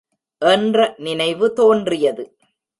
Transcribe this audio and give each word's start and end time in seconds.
என்ற 0.41 0.95
நினைவு 0.97 1.53
தோன்றியது. 1.53 2.25